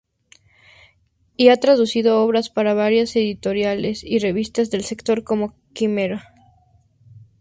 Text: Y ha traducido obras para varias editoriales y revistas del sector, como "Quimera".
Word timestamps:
Y 1.37 1.49
ha 1.49 1.57
traducido 1.59 2.23
obras 2.23 2.49
para 2.49 2.73
varias 2.73 3.15
editoriales 3.15 4.03
y 4.03 4.17
revistas 4.17 4.71
del 4.71 4.83
sector, 4.83 5.23
como 5.23 5.53
"Quimera". 5.73 6.33